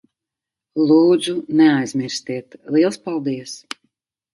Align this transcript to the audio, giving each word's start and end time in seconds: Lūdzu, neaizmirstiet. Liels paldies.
Lūdzu, 0.93 1.37
neaizmirstiet. 1.61 2.61
Liels 2.75 3.03
paldies. 3.09 3.59